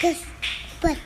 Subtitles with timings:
[0.00, 0.24] Cause,
[0.80, 0.98] but.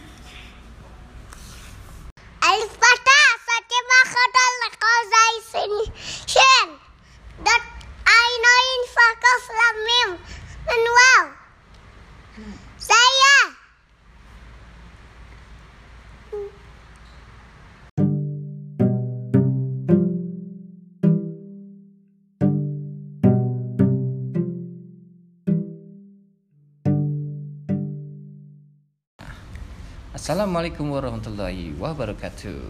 [30.11, 32.67] Assalamualaikum warahmatullahi wabarakatuh.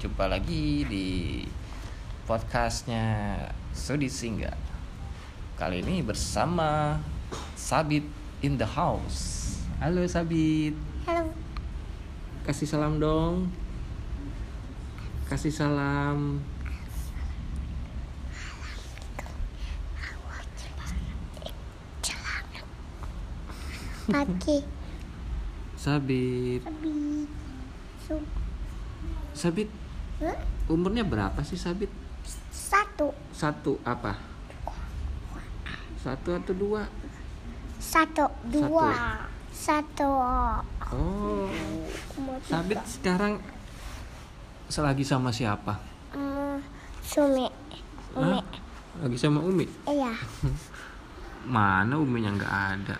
[0.00, 1.44] Jumpa lagi di
[2.24, 3.36] podcastnya
[3.76, 4.56] Sudi Singga.
[5.60, 6.96] Kali ini bersama
[7.52, 8.08] Sabit
[8.40, 9.60] in the house.
[9.84, 10.72] Halo Sabit.
[11.04, 11.28] Halo.
[12.48, 13.52] Kasih salam dong.
[15.28, 16.40] Kasih salam.
[24.08, 24.77] Pagi.
[25.78, 27.22] Sabit Abi.
[28.02, 28.18] Su.
[29.30, 29.70] Sabit
[30.18, 30.34] Hah?
[30.66, 31.86] umurnya berapa sih Sabit?
[32.50, 33.14] Satu.
[33.30, 34.18] Satu apa?
[36.02, 36.82] Satu atau dua?
[37.78, 38.26] Satu.
[38.50, 39.22] Dua.
[39.54, 40.10] Satu.
[40.90, 41.46] Oh
[42.18, 43.38] Mau Sabit sekarang
[44.66, 45.78] selagi sama siapa?
[46.10, 46.58] Hmm,
[47.06, 47.46] Sumi.
[48.18, 48.42] Umi.
[48.42, 49.06] Hah?
[49.06, 49.62] Lagi sama Umi?
[49.86, 50.10] Iya.
[51.54, 52.96] Mana Uminya nggak ada?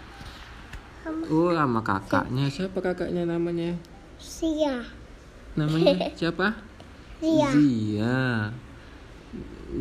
[1.28, 2.50] Oh, sama kakaknya.
[2.50, 3.76] Siapa kakaknya namanya?
[4.18, 4.82] Sia.
[5.54, 6.56] Namanya siapa?
[7.22, 7.48] Sia.
[7.54, 8.18] Zia.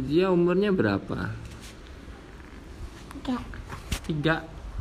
[0.06, 1.32] Zia umurnya berapa?
[3.18, 3.38] Tiga.
[4.08, 4.36] Tiga,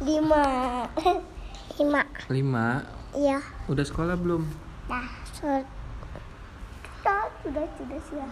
[0.04, 0.44] Lima.
[1.80, 2.02] Lima.
[2.28, 2.66] lima.
[3.16, 3.40] Iya.
[3.64, 4.44] Udah sekolah belum?
[4.92, 5.64] Nah, sudah.
[7.00, 8.30] Sudah, sudah, sudah, sudah.